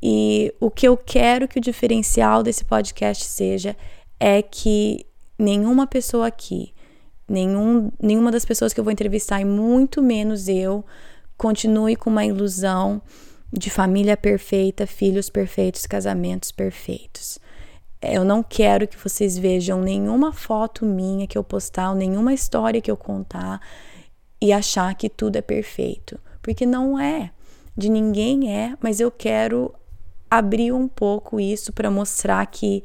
E 0.06 0.54
o 0.60 0.70
que 0.70 0.86
eu 0.86 0.98
quero 0.98 1.48
que 1.48 1.60
o 1.60 1.62
diferencial 1.62 2.44
desse 2.44 2.66
podcast 2.66 3.24
seja 3.24 3.74
é 4.20 4.42
que 4.42 5.06
nenhuma 5.40 5.88
pessoa 5.88 6.28
aqui, 6.28 6.74
nenhum, 7.26 7.90
nenhuma 8.02 8.30
das 8.30 8.44
pessoas 8.44 8.74
que 8.74 8.80
eu 8.82 8.84
vou 8.84 8.92
entrevistar, 8.92 9.40
e 9.40 9.46
muito 9.46 10.02
menos 10.02 10.50
eu, 10.50 10.84
continue 11.38 11.96
com 11.96 12.10
uma 12.10 12.26
ilusão 12.26 13.02
de 13.50 13.70
família 13.70 14.18
perfeita, 14.18 14.86
filhos 14.86 15.30
perfeitos, 15.30 15.86
casamentos 15.86 16.52
perfeitos. 16.52 17.40
Eu 18.02 18.26
não 18.26 18.44
quero 18.44 18.90
que 18.90 18.98
vocês 18.98 19.38
vejam 19.38 19.80
nenhuma 19.80 20.34
foto 20.34 20.86
minha 20.86 21.28
que 21.28 21.38
eu 21.38 21.46
postar, 21.46 21.96
nenhuma 21.96 22.34
história 22.34 22.82
que 22.82 22.92
eu 22.92 22.98
contar 22.98 23.62
e 24.42 24.52
achar 24.52 24.94
que 24.96 25.08
tudo 25.08 25.38
é 25.38 25.42
perfeito, 25.42 26.20
porque 26.42 26.66
não 26.66 27.00
é. 27.00 27.32
De 27.76 27.88
ninguém 27.88 28.54
é, 28.54 28.78
mas 28.82 29.00
eu 29.00 29.10
quero 29.10 29.74
abrir 30.38 30.72
um 30.72 30.88
pouco 30.88 31.40
isso 31.40 31.72
para 31.72 31.92
mostrar 31.92 32.46
que 32.48 32.84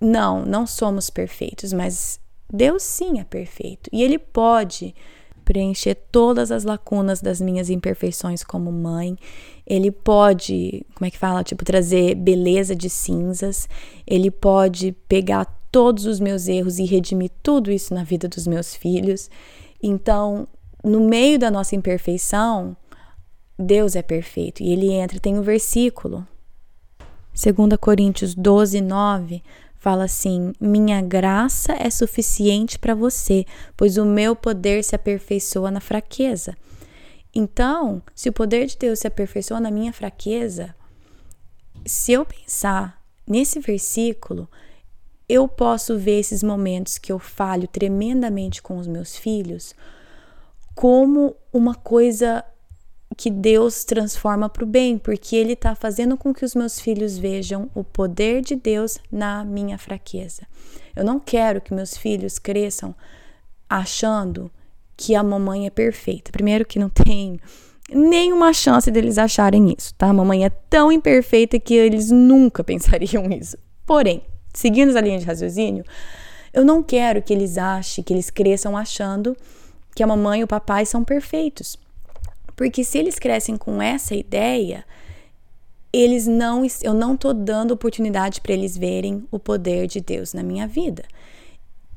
não, 0.00 0.44
não 0.44 0.66
somos 0.66 1.10
perfeitos, 1.10 1.72
mas 1.72 2.20
Deus 2.52 2.82
sim 2.82 3.18
é 3.18 3.24
perfeito 3.24 3.90
e 3.92 4.02
Ele 4.02 4.18
pode 4.18 4.94
preencher 5.44 5.94
todas 6.12 6.52
as 6.52 6.62
lacunas 6.62 7.22
das 7.22 7.40
minhas 7.40 7.70
imperfeições 7.70 8.44
como 8.44 8.70
mãe. 8.70 9.16
Ele 9.66 9.90
pode, 9.90 10.84
como 10.94 11.06
é 11.06 11.10
que 11.10 11.16
fala, 11.16 11.42
tipo 11.42 11.64
trazer 11.64 12.14
beleza 12.14 12.76
de 12.76 12.90
cinzas. 12.90 13.66
Ele 14.06 14.30
pode 14.30 14.92
pegar 15.08 15.46
todos 15.72 16.04
os 16.04 16.20
meus 16.20 16.48
erros 16.48 16.78
e 16.78 16.84
redimir 16.84 17.30
tudo 17.42 17.72
isso 17.72 17.94
na 17.94 18.04
vida 18.04 18.28
dos 18.28 18.46
meus 18.46 18.74
filhos. 18.74 19.30
Então, 19.82 20.46
no 20.84 21.00
meio 21.00 21.38
da 21.38 21.50
nossa 21.50 21.74
imperfeição, 21.74 22.76
Deus 23.58 23.96
é 23.96 24.02
perfeito 24.02 24.62
e 24.62 24.70
ele 24.70 24.92
entra, 24.92 25.18
tem 25.18 25.38
um 25.38 25.42
versículo 25.42 26.26
2 27.38 27.78
Coríntios 27.80 28.34
12, 28.34 28.80
9, 28.80 29.42
fala 29.76 30.04
assim: 30.04 30.52
Minha 30.60 31.00
graça 31.00 31.72
é 31.72 31.88
suficiente 31.88 32.76
para 32.78 32.96
você, 32.96 33.46
pois 33.76 33.96
o 33.96 34.04
meu 34.04 34.34
poder 34.34 34.82
se 34.82 34.96
aperfeiçoa 34.96 35.70
na 35.70 35.80
fraqueza. 35.80 36.56
Então, 37.32 38.02
se 38.12 38.28
o 38.28 38.32
poder 38.32 38.66
de 38.66 38.76
Deus 38.76 38.98
se 38.98 39.06
aperfeiçoa 39.06 39.60
na 39.60 39.70
minha 39.70 39.92
fraqueza, 39.92 40.74
se 41.86 42.10
eu 42.12 42.24
pensar 42.24 43.00
nesse 43.24 43.60
versículo, 43.60 44.48
eu 45.28 45.46
posso 45.46 45.96
ver 45.96 46.18
esses 46.18 46.42
momentos 46.42 46.98
que 46.98 47.12
eu 47.12 47.20
falho 47.20 47.68
tremendamente 47.68 48.60
com 48.60 48.78
os 48.78 48.88
meus 48.88 49.16
filhos 49.16 49.76
como 50.74 51.34
uma 51.52 51.74
coisa 51.74 52.44
que 53.18 53.32
Deus 53.32 53.82
transforma 53.82 54.48
para 54.48 54.62
o 54.62 54.66
bem, 54.66 54.96
porque 54.96 55.34
Ele 55.34 55.54
está 55.54 55.74
fazendo 55.74 56.16
com 56.16 56.32
que 56.32 56.44
os 56.44 56.54
meus 56.54 56.78
filhos 56.78 57.18
vejam 57.18 57.68
o 57.74 57.82
poder 57.82 58.42
de 58.42 58.54
Deus 58.54 58.96
na 59.10 59.44
minha 59.44 59.76
fraqueza. 59.76 60.46
Eu 60.94 61.04
não 61.04 61.18
quero 61.18 61.60
que 61.60 61.74
meus 61.74 61.96
filhos 61.96 62.38
cresçam 62.38 62.94
achando 63.68 64.48
que 64.96 65.16
a 65.16 65.22
mamãe 65.24 65.66
é 65.66 65.70
perfeita. 65.70 66.30
Primeiro, 66.30 66.64
que 66.64 66.78
não 66.78 66.88
tem 66.88 67.40
nenhuma 67.90 68.52
chance 68.52 68.88
deles 68.88 69.18
acharem 69.18 69.74
isso, 69.76 69.92
tá? 69.96 70.10
A 70.10 70.12
mamãe 70.12 70.44
é 70.44 70.50
tão 70.50 70.92
imperfeita 70.92 71.58
que 71.58 71.74
eles 71.74 72.12
nunca 72.12 72.62
pensariam 72.62 73.28
isso. 73.32 73.58
Porém, 73.84 74.22
seguindo 74.54 74.90
essa 74.90 75.00
linha 75.00 75.18
de 75.18 75.24
raciocínio, 75.24 75.84
eu 76.54 76.64
não 76.64 76.84
quero 76.84 77.20
que 77.20 77.34
eles 77.34 77.58
achem, 77.58 78.04
que 78.04 78.12
eles 78.12 78.30
cresçam 78.30 78.76
achando 78.76 79.36
que 79.92 80.04
a 80.04 80.06
mamãe 80.06 80.42
e 80.42 80.44
o 80.44 80.48
papai 80.48 80.86
são 80.86 81.02
perfeitos. 81.02 81.76
Porque 82.58 82.82
se 82.82 82.98
eles 82.98 83.20
crescem 83.20 83.56
com 83.56 83.80
essa 83.80 84.16
ideia, 84.16 84.84
eles 85.92 86.26
não 86.26 86.66
eu 86.82 86.92
não 86.92 87.16
tô 87.16 87.32
dando 87.32 87.70
oportunidade 87.70 88.40
para 88.40 88.52
eles 88.52 88.76
verem 88.76 89.24
o 89.30 89.38
poder 89.38 89.86
de 89.86 90.00
Deus 90.00 90.34
na 90.34 90.42
minha 90.42 90.66
vida. 90.66 91.04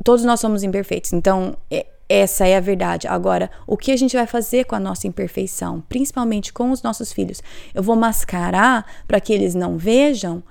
Todos 0.04 0.24
nós 0.24 0.40
somos 0.40 0.62
imperfeitos, 0.62 1.14
então 1.14 1.58
essa 2.08 2.48
é 2.48 2.56
a 2.56 2.60
verdade. 2.60 3.08
Agora, 3.08 3.50
o 3.66 3.76
que 3.76 3.92
a 3.92 3.98
gente 3.98 4.16
vai 4.16 4.28
fazer 4.28 4.66
com 4.66 4.76
a 4.76 4.80
nossa 4.80 5.08
imperfeição, 5.08 5.82
principalmente 5.90 6.54
com 6.54 6.70
os 6.70 6.84
nossos 6.84 7.12
filhos? 7.12 7.42
Eu 7.74 7.82
vou 7.82 7.96
mascarar 7.96 8.86
para 9.08 9.20
que 9.20 9.34
eles 9.34 9.56
não 9.56 9.80
vejam 9.80 10.44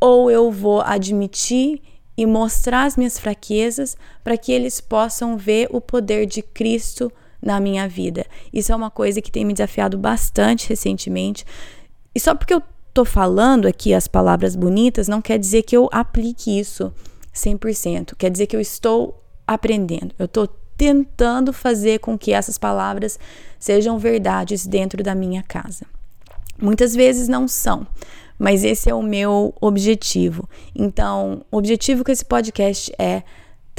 ou 0.00 0.30
eu 0.30 0.52
vou 0.52 0.82
admitir 0.82 1.82
e 2.16 2.24
mostrar 2.24 2.84
as 2.84 2.96
minhas 2.96 3.18
fraquezas 3.18 3.96
para 4.22 4.36
que 4.36 4.52
eles 4.52 4.80
possam 4.80 5.36
ver 5.36 5.66
o 5.72 5.80
poder 5.80 6.26
de 6.26 6.42
Cristo 6.42 7.12
na 7.40 7.60
minha 7.60 7.88
vida. 7.88 8.26
Isso 8.52 8.72
é 8.72 8.76
uma 8.76 8.90
coisa 8.90 9.20
que 9.20 9.30
tem 9.30 9.44
me 9.44 9.52
desafiado 9.52 9.96
bastante 9.96 10.68
recentemente. 10.68 11.44
E 12.14 12.20
só 12.20 12.34
porque 12.34 12.54
eu 12.54 12.62
tô 12.92 13.04
falando 13.04 13.66
aqui 13.66 13.94
as 13.94 14.08
palavras 14.08 14.56
bonitas, 14.56 15.08
não 15.08 15.22
quer 15.22 15.38
dizer 15.38 15.62
que 15.62 15.76
eu 15.76 15.88
aplique 15.92 16.58
isso 16.58 16.92
100%. 17.34 18.14
Quer 18.16 18.30
dizer 18.30 18.46
que 18.46 18.56
eu 18.56 18.60
estou 18.60 19.22
aprendendo. 19.46 20.14
Eu 20.18 20.26
estou 20.26 20.48
tentando 20.76 21.52
fazer 21.52 21.98
com 21.98 22.16
que 22.16 22.32
essas 22.32 22.58
palavras 22.58 23.18
sejam 23.58 23.98
verdades 23.98 24.66
dentro 24.66 25.02
da 25.02 25.14
minha 25.14 25.42
casa. 25.42 25.86
Muitas 26.60 26.94
vezes 26.94 27.28
não 27.28 27.46
são, 27.48 27.86
mas 28.38 28.64
esse 28.64 28.88
é 28.90 28.94
o 28.94 29.02
meu 29.02 29.54
objetivo. 29.60 30.48
Então, 30.74 31.44
o 31.50 31.56
objetivo 31.56 32.04
com 32.04 32.12
esse 32.12 32.24
podcast 32.24 32.92
é 32.98 33.22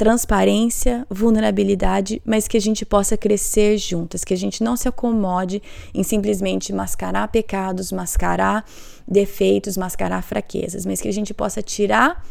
transparência, 0.00 1.06
vulnerabilidade, 1.10 2.22
mas 2.24 2.48
que 2.48 2.56
a 2.56 2.60
gente 2.60 2.86
possa 2.86 3.18
crescer 3.18 3.76
juntas, 3.76 4.24
que 4.24 4.32
a 4.32 4.36
gente 4.36 4.64
não 4.64 4.74
se 4.74 4.88
acomode 4.88 5.62
em 5.92 6.02
simplesmente 6.02 6.72
mascarar 6.72 7.28
pecados, 7.28 7.92
mascarar 7.92 8.64
defeitos, 9.06 9.76
mascarar 9.76 10.22
fraquezas, 10.22 10.86
mas 10.86 11.02
que 11.02 11.08
a 11.08 11.12
gente 11.12 11.34
possa 11.34 11.60
tirar 11.60 12.24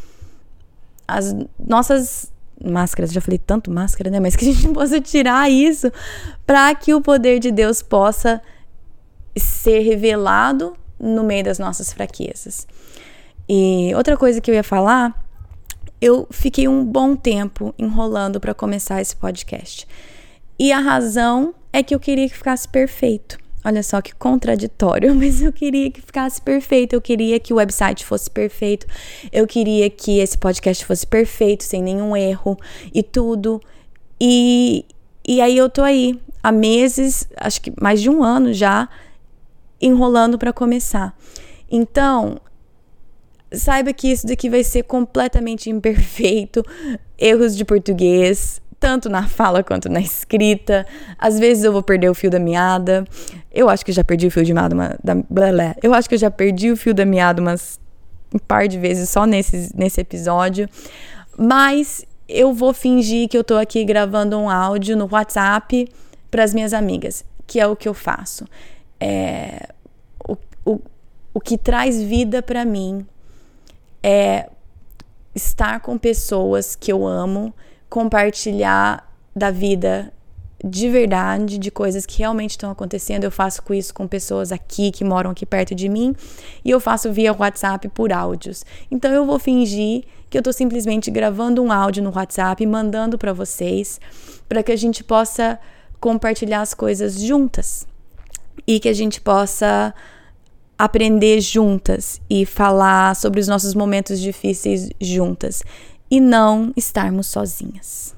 as 1.06 1.32
nossas 1.64 2.32
máscaras, 2.60 3.12
já 3.12 3.20
falei 3.20 3.38
tanto 3.38 3.70
máscara, 3.70 4.10
né? 4.10 4.18
Mas 4.18 4.34
que 4.34 4.50
a 4.50 4.52
gente 4.52 4.66
possa 4.74 5.00
tirar 5.00 5.48
isso 5.48 5.92
para 6.44 6.74
que 6.74 6.92
o 6.92 7.00
poder 7.00 7.38
de 7.38 7.52
Deus 7.52 7.82
possa 7.82 8.42
ser 9.36 9.78
revelado 9.82 10.76
no 10.98 11.22
meio 11.22 11.44
das 11.44 11.60
nossas 11.60 11.92
fraquezas. 11.92 12.66
E 13.48 13.92
outra 13.94 14.16
coisa 14.16 14.40
que 14.40 14.50
eu 14.50 14.56
ia 14.56 14.64
falar 14.64 15.29
eu 16.00 16.26
fiquei 16.30 16.66
um 16.66 16.84
bom 16.84 17.14
tempo 17.14 17.74
enrolando 17.78 18.40
para 18.40 18.54
começar 18.54 19.00
esse 19.00 19.14
podcast. 19.14 19.86
E 20.58 20.72
a 20.72 20.78
razão 20.78 21.54
é 21.72 21.82
que 21.82 21.94
eu 21.94 22.00
queria 22.00 22.28
que 22.28 22.36
ficasse 22.36 22.68
perfeito. 22.68 23.38
Olha 23.62 23.82
só 23.82 24.00
que 24.00 24.14
contraditório, 24.14 25.14
mas 25.16 25.42
eu 25.42 25.52
queria 25.52 25.90
que 25.90 26.00
ficasse 26.00 26.40
perfeito. 26.40 26.94
Eu 26.94 27.00
queria 27.00 27.38
que 27.38 27.52
o 27.52 27.56
website 27.56 28.04
fosse 28.04 28.30
perfeito. 28.30 28.86
Eu 29.30 29.46
queria 29.46 29.90
que 29.90 30.18
esse 30.18 30.36
podcast 30.36 30.84
fosse 30.84 31.06
perfeito, 31.06 31.64
sem 31.64 31.82
nenhum 31.82 32.16
erro 32.16 32.58
e 32.94 33.02
tudo. 33.02 33.60
E, 34.18 34.84
e 35.26 35.40
aí 35.40 35.56
eu 35.56 35.68
tô 35.68 35.82
aí 35.82 36.18
há 36.42 36.50
meses, 36.50 37.28
acho 37.36 37.60
que 37.60 37.72
mais 37.80 38.00
de 38.00 38.08
um 38.08 38.22
ano 38.22 38.52
já, 38.52 38.88
enrolando 39.80 40.38
para 40.38 40.52
começar. 40.52 41.16
Então, 41.70 42.40
saiba 43.52 43.92
que 43.92 44.10
isso 44.10 44.26
daqui 44.26 44.48
vai 44.48 44.62
ser 44.62 44.84
completamente 44.84 45.70
imperfeito, 45.70 46.64
erros 47.18 47.56
de 47.56 47.64
português, 47.64 48.60
tanto 48.78 49.08
na 49.08 49.28
fala 49.28 49.62
quanto 49.62 49.88
na 49.88 50.00
escrita. 50.00 50.86
Às 51.18 51.38
vezes 51.38 51.64
eu 51.64 51.72
vou 51.72 51.82
perder 51.82 52.08
o 52.08 52.14
fio 52.14 52.30
da 52.30 52.38
meada. 52.38 53.04
Eu 53.52 53.68
acho 53.68 53.84
que 53.84 53.92
já 53.92 54.02
perdi 54.02 54.26
o 54.26 54.30
fio 54.30 54.44
de 54.44 54.54
meada, 54.54 54.74
uma, 54.74 54.96
da, 55.04 55.14
blá. 55.14 55.76
Eu 55.82 55.92
acho 55.92 56.08
que 56.08 56.14
eu 56.14 56.18
já 56.18 56.30
perdi 56.30 56.70
o 56.70 56.76
fio 56.76 56.94
da 56.94 57.04
meada 57.04 57.42
umas 57.42 57.78
um 58.32 58.38
par 58.38 58.68
de 58.68 58.78
vezes 58.78 59.10
só 59.10 59.26
nesse, 59.26 59.70
nesse 59.76 60.00
episódio. 60.00 60.68
Mas 61.36 62.06
eu 62.28 62.54
vou 62.54 62.72
fingir 62.72 63.28
que 63.28 63.36
eu 63.36 63.44
tô 63.44 63.56
aqui 63.56 63.84
gravando 63.84 64.38
um 64.38 64.48
áudio 64.48 64.96
no 64.96 65.08
WhatsApp 65.10 65.88
para 66.30 66.44
as 66.44 66.54
minhas 66.54 66.72
amigas, 66.72 67.24
que 67.46 67.58
é 67.58 67.66
o 67.66 67.74
que 67.74 67.88
eu 67.88 67.94
faço. 67.94 68.46
É, 69.00 69.68
o, 70.26 70.36
o, 70.64 70.80
o 71.34 71.40
que 71.40 71.58
traz 71.58 72.00
vida 72.00 72.40
para 72.40 72.64
mim 72.64 73.04
é 74.02 74.48
estar 75.34 75.80
com 75.80 75.96
pessoas 75.96 76.74
que 76.74 76.92
eu 76.92 77.06
amo, 77.06 77.54
compartilhar 77.88 79.08
da 79.34 79.50
vida 79.50 80.12
de 80.62 80.90
verdade, 80.90 81.56
de 81.56 81.70
coisas 81.70 82.04
que 82.04 82.18
realmente 82.18 82.50
estão 82.50 82.70
acontecendo. 82.70 83.24
Eu 83.24 83.30
faço 83.30 83.62
com 83.62 83.72
isso 83.72 83.94
com 83.94 84.06
pessoas 84.06 84.52
aqui 84.52 84.90
que 84.90 85.04
moram 85.04 85.30
aqui 85.30 85.46
perto 85.46 85.74
de 85.74 85.88
mim 85.88 86.14
e 86.64 86.70
eu 86.70 86.78
faço 86.78 87.10
via 87.12 87.32
WhatsApp 87.32 87.88
por 87.88 88.12
áudios. 88.12 88.64
Então 88.90 89.10
eu 89.10 89.24
vou 89.24 89.38
fingir 89.38 90.04
que 90.28 90.36
eu 90.36 90.40
estou 90.40 90.52
simplesmente 90.52 91.10
gravando 91.10 91.62
um 91.62 91.72
áudio 91.72 92.02
no 92.02 92.12
WhatsApp 92.14 92.62
e 92.62 92.66
mandando 92.66 93.16
para 93.16 93.32
vocês, 93.32 93.98
para 94.48 94.62
que 94.62 94.70
a 94.70 94.76
gente 94.76 95.02
possa 95.02 95.58
compartilhar 95.98 96.60
as 96.60 96.74
coisas 96.74 97.18
juntas 97.18 97.86
e 98.66 98.78
que 98.78 98.88
a 98.88 98.92
gente 98.92 99.20
possa 99.20 99.94
aprender 100.84 101.40
juntas 101.40 102.20
e 102.28 102.46
falar 102.46 103.14
sobre 103.14 103.38
os 103.38 103.46
nossos 103.46 103.74
momentos 103.74 104.18
difíceis 104.18 104.88
juntas 105.00 105.62
e 106.10 106.20
não 106.20 106.72
estarmos 106.76 107.26
sozinhas. 107.26 108.14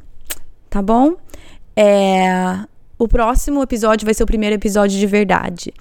Tá 0.71 0.81
bom? 0.81 1.16
É, 1.76 2.59
o 2.97 3.09
próximo 3.09 3.62
episódio 3.62 4.04
vai 4.04 4.14
ser 4.14 4.23
o 4.23 4.26
primeiro 4.26 4.54
episódio 4.54 4.99
de 4.99 5.07
verdade. 5.07 5.75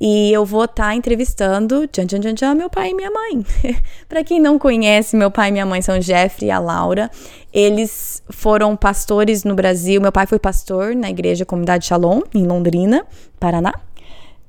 E 0.00 0.30
eu 0.32 0.44
vou 0.44 0.64
estar 0.64 0.88
tá 0.88 0.94
entrevistando 0.94 1.86
tchan, 1.86 2.06
tchan, 2.06 2.20
tchan, 2.20 2.34
tchan, 2.34 2.54
meu 2.54 2.68
pai 2.68 2.90
e 2.90 2.94
minha 2.94 3.10
mãe. 3.10 3.46
para 4.08 4.24
quem 4.24 4.40
não 4.40 4.58
conhece, 4.58 5.16
meu 5.16 5.30
pai 5.30 5.48
e 5.48 5.52
minha 5.52 5.64
mãe 5.64 5.80
são 5.80 6.00
Jeffrey 6.00 6.48
e 6.48 6.50
a 6.50 6.58
Laura. 6.58 7.08
Eles 7.52 8.20
foram 8.28 8.76
pastores 8.76 9.44
no 9.44 9.54
Brasil. 9.54 10.00
Meu 10.00 10.12
pai 10.12 10.26
foi 10.26 10.40
pastor 10.40 10.94
na 10.94 11.08
igreja 11.08 11.46
Comunidade 11.46 11.86
Shalom, 11.86 12.20
em 12.34 12.44
Londrina, 12.46 13.06
Paraná. 13.38 13.72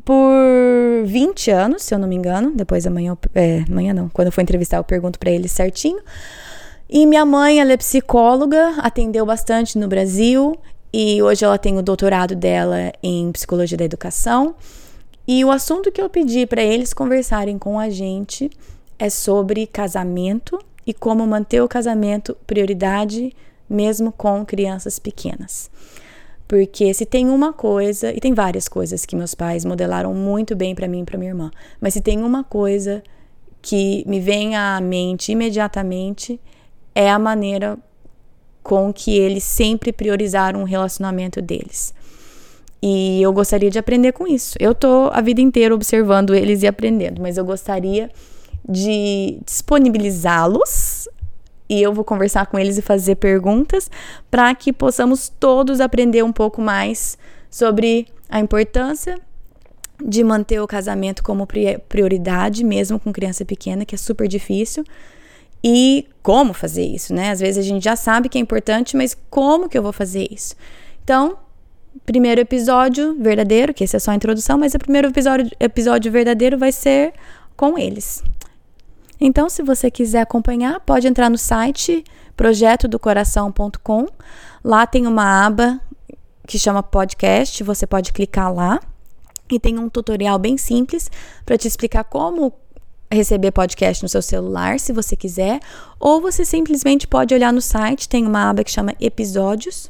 Por 0.07 1.03
20 1.05 1.51
anos, 1.51 1.83
se 1.83 1.93
eu 1.93 1.99
não 1.99 2.07
me 2.07 2.15
engano. 2.15 2.53
Depois 2.55 2.87
amanhã, 2.87 3.17
é, 3.35 3.65
amanhã 3.69 3.93
não, 3.93 4.07
quando 4.07 4.27
eu 4.27 4.31
for 4.31 4.39
entrevistar 4.39 4.77
eu 4.77 4.83
pergunto 4.85 5.19
para 5.19 5.29
eles 5.29 5.51
certinho. 5.51 5.99
E 6.89 7.05
minha 7.05 7.25
mãe, 7.25 7.59
ela 7.59 7.73
é 7.73 7.77
psicóloga, 7.77 8.75
atendeu 8.77 9.25
bastante 9.25 9.77
no 9.77 9.85
Brasil 9.85 10.57
e 10.93 11.21
hoje 11.21 11.43
ela 11.43 11.57
tem 11.57 11.77
o 11.77 11.81
doutorado 11.81 12.37
dela 12.37 12.93
em 13.03 13.29
psicologia 13.33 13.77
da 13.77 13.83
educação. 13.83 14.55
E 15.27 15.43
o 15.43 15.51
assunto 15.51 15.91
que 15.91 16.01
eu 16.01 16.09
pedi 16.09 16.45
para 16.45 16.61
eles 16.63 16.93
conversarem 16.93 17.59
com 17.59 17.77
a 17.77 17.89
gente 17.89 18.49
é 18.97 19.09
sobre 19.09 19.67
casamento 19.67 20.57
e 20.85 20.93
como 20.93 21.27
manter 21.27 21.59
o 21.59 21.67
casamento 21.67 22.37
prioridade 22.47 23.35
mesmo 23.69 24.13
com 24.13 24.45
crianças 24.45 24.99
pequenas. 24.99 25.69
Porque 26.47 26.93
se 26.93 27.05
tem 27.05 27.29
uma 27.29 27.51
coisa, 27.51 28.13
e 28.13 28.19
tem 28.19 28.33
várias 28.33 28.67
coisas 28.69 29.05
que 29.05 29.15
meus 29.15 29.35
pais 29.35 29.65
modelaram 29.65 30.13
muito 30.13 30.55
bem 30.55 30.73
para 30.73 30.87
mim 30.87 31.01
e 31.01 31.03
para 31.03 31.17
minha 31.17 31.31
irmã, 31.31 31.51
mas 31.81 31.93
se 31.93 32.01
tem 32.01 32.23
uma 32.23 32.43
coisa 32.43 33.03
que 33.61 34.03
me 34.07 34.19
vem 34.19 34.55
à 34.55 34.79
mente 34.79 35.31
imediatamente 35.31 36.39
é 36.95 37.11
a 37.11 37.19
maneira 37.19 37.77
com 38.63 38.93
que 38.93 39.17
eles 39.17 39.43
sempre 39.43 39.91
priorizaram 39.91 40.61
o 40.61 40.65
relacionamento 40.65 41.41
deles. 41.41 41.93
E 42.81 43.21
eu 43.21 43.33
gostaria 43.33 43.69
de 43.69 43.79
aprender 43.79 44.11
com 44.11 44.27
isso. 44.27 44.55
Eu 44.59 44.73
tô 44.73 45.09
a 45.11 45.21
vida 45.21 45.41
inteira 45.41 45.73
observando 45.73 46.33
eles 46.33 46.63
e 46.63 46.67
aprendendo, 46.67 47.21
mas 47.21 47.37
eu 47.37 47.43
gostaria 47.43 48.09
de 48.67 49.39
disponibilizá-los 49.45 51.07
e 51.69 51.81
eu 51.81 51.93
vou 51.93 52.03
conversar 52.03 52.45
com 52.47 52.57
eles 52.57 52.77
e 52.77 52.81
fazer 52.81 53.15
perguntas 53.15 53.89
para 54.31 54.53
que 54.55 54.71
possamos 54.71 55.29
todos 55.29 55.81
aprender 55.81 56.23
um 56.23 56.31
pouco 56.31 56.61
mais 56.61 57.17
sobre 57.49 58.07
a 58.29 58.39
importância 58.39 59.19
de 60.03 60.23
manter 60.23 60.61
o 60.61 60.67
casamento 60.67 61.23
como 61.23 61.47
prioridade, 61.89 62.63
mesmo 62.63 62.99
com 62.99 63.11
criança 63.11 63.43
pequena, 63.43 63.85
que 63.85 63.95
é 63.95 63.97
super 63.97 64.27
difícil, 64.27 64.83
e 65.63 66.07
como 66.21 66.53
fazer 66.53 66.85
isso, 66.85 67.13
né? 67.13 67.31
Às 67.31 67.39
vezes 67.39 67.57
a 67.57 67.67
gente 67.67 67.83
já 67.83 67.95
sabe 67.95 68.29
que 68.29 68.37
é 68.37 68.41
importante, 68.41 68.95
mas 68.95 69.17
como 69.29 69.67
que 69.67 69.77
eu 69.77 69.81
vou 69.81 69.91
fazer 69.91 70.27
isso? 70.29 70.55
Então, 71.03 71.37
primeiro 72.05 72.39
episódio 72.39 73.15
verdadeiro, 73.19 73.73
que 73.73 73.83
esse 73.83 73.95
é 73.95 73.99
só 73.99 74.11
a 74.11 74.15
introdução, 74.15 74.57
mas 74.57 74.75
o 74.75 74.79
primeiro 74.79 75.07
episódio, 75.07 75.49
episódio 75.59 76.11
verdadeiro 76.11 76.57
vai 76.57 76.71
ser 76.71 77.13
com 77.55 77.77
eles. 77.77 78.23
Então, 79.19 79.49
se 79.49 79.63
você 79.63 79.89
quiser 79.89 80.21
acompanhar, 80.21 80.79
pode 80.81 81.07
entrar 81.07 81.29
no 81.29 81.37
site 81.37 82.03
projetodocoração.com. 82.35 84.07
Lá 84.63 84.85
tem 84.85 85.07
uma 85.07 85.45
aba 85.45 85.79
que 86.47 86.57
chama 86.57 86.81
podcast, 86.81 87.63
você 87.63 87.85
pode 87.85 88.13
clicar 88.13 88.53
lá 88.53 88.79
e 89.51 89.59
tem 89.59 89.77
um 89.77 89.89
tutorial 89.89 90.37
bem 90.37 90.57
simples 90.57 91.09
para 91.45 91.57
te 91.57 91.67
explicar 91.67 92.03
como 92.03 92.53
receber 93.11 93.51
podcast 93.51 94.03
no 94.03 94.09
seu 94.09 94.21
celular, 94.21 94.79
se 94.79 94.91
você 94.91 95.15
quiser, 95.15 95.59
ou 95.99 96.21
você 96.21 96.43
simplesmente 96.43 97.07
pode 97.07 97.33
olhar 97.33 97.53
no 97.53 97.61
site, 97.61 98.09
tem 98.09 98.25
uma 98.25 98.49
aba 98.49 98.63
que 98.63 98.71
chama 98.71 98.93
episódios 98.99 99.89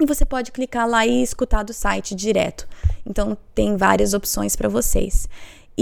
e 0.00 0.06
você 0.06 0.24
pode 0.24 0.50
clicar 0.50 0.88
lá 0.88 1.06
e 1.06 1.22
escutar 1.22 1.62
do 1.62 1.74
site 1.74 2.14
direto. 2.14 2.66
Então 3.04 3.36
tem 3.54 3.76
várias 3.76 4.14
opções 4.14 4.56
para 4.56 4.68
vocês. 4.68 5.28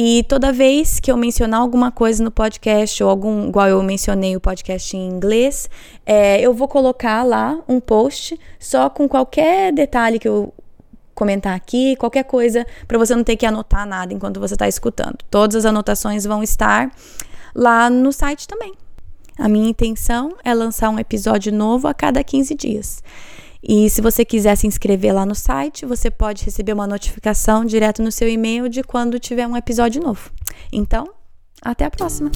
E 0.00 0.22
toda 0.28 0.52
vez 0.52 1.00
que 1.00 1.10
eu 1.10 1.16
mencionar 1.16 1.60
alguma 1.60 1.90
coisa 1.90 2.22
no 2.22 2.30
podcast, 2.30 3.02
ou 3.02 3.10
algum, 3.10 3.48
igual 3.48 3.66
eu 3.66 3.82
mencionei 3.82 4.36
o 4.36 4.40
podcast 4.40 4.96
em 4.96 5.08
inglês, 5.08 5.68
é, 6.06 6.40
eu 6.40 6.54
vou 6.54 6.68
colocar 6.68 7.24
lá 7.24 7.58
um 7.66 7.80
post 7.80 8.38
só 8.60 8.88
com 8.88 9.08
qualquer 9.08 9.72
detalhe 9.72 10.20
que 10.20 10.28
eu 10.28 10.54
comentar 11.16 11.52
aqui, 11.52 11.96
qualquer 11.96 12.22
coisa, 12.22 12.64
para 12.86 12.96
você 12.96 13.12
não 13.12 13.24
ter 13.24 13.34
que 13.34 13.44
anotar 13.44 13.84
nada 13.84 14.14
enquanto 14.14 14.38
você 14.38 14.54
está 14.54 14.68
escutando. 14.68 15.16
Todas 15.28 15.56
as 15.56 15.64
anotações 15.64 16.24
vão 16.24 16.44
estar 16.44 16.92
lá 17.52 17.90
no 17.90 18.12
site 18.12 18.46
também. 18.46 18.74
A 19.36 19.48
minha 19.48 19.68
intenção 19.68 20.36
é 20.44 20.54
lançar 20.54 20.90
um 20.90 20.98
episódio 21.00 21.52
novo 21.52 21.88
a 21.88 21.92
cada 21.92 22.22
15 22.22 22.54
dias. 22.54 23.02
E 23.62 23.90
se 23.90 24.00
você 24.00 24.24
quiser 24.24 24.56
se 24.56 24.66
inscrever 24.66 25.12
lá 25.12 25.26
no 25.26 25.34
site, 25.34 25.84
você 25.84 26.10
pode 26.10 26.44
receber 26.44 26.72
uma 26.72 26.86
notificação 26.86 27.64
direto 27.64 28.02
no 28.02 28.12
seu 28.12 28.28
e-mail 28.28 28.68
de 28.68 28.82
quando 28.82 29.18
tiver 29.18 29.46
um 29.46 29.56
episódio 29.56 30.02
novo. 30.02 30.30
Então, 30.72 31.08
até 31.60 31.84
a 31.84 31.90
próxima! 31.90 32.30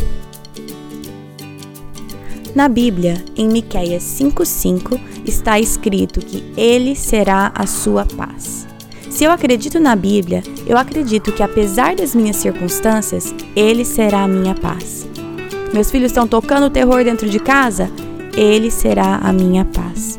Na 2.54 2.68
Bíblia, 2.68 3.24
em 3.34 3.48
Miqueias 3.48 4.02
5:5, 4.02 5.00
está 5.24 5.58
escrito 5.58 6.20
que 6.20 6.52
ele 6.56 6.94
será 6.94 7.50
a 7.54 7.66
sua 7.66 8.04
paz. 8.04 8.66
Se 9.08 9.24
eu 9.24 9.30
acredito 9.30 9.78
na 9.78 9.94
Bíblia, 9.94 10.42
eu 10.66 10.76
acredito 10.76 11.32
que 11.32 11.42
apesar 11.42 11.94
das 11.94 12.14
minhas 12.14 12.36
circunstâncias, 12.36 13.34
ele 13.54 13.84
será 13.84 14.22
a 14.22 14.28
minha 14.28 14.54
paz. 14.54 15.06
Meus 15.72 15.90
filhos 15.90 16.10
estão 16.10 16.26
tocando 16.26 16.68
terror 16.68 17.04
dentro 17.04 17.28
de 17.30 17.38
casa? 17.38 17.90
Ele 18.36 18.70
será 18.70 19.16
a 19.16 19.32
minha 19.32 19.64
paz. 19.64 20.18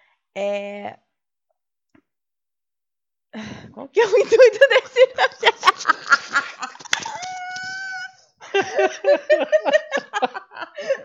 é. 0.35 0.99
Qual 3.73 3.87
que 3.87 3.99
é 4.01 4.05
o 4.05 4.17
intuito 4.17 4.59
desse 4.69 5.07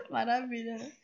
Maravilha, 0.09 0.77
né? 0.77 0.97